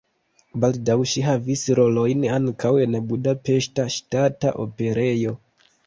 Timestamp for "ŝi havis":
1.11-1.65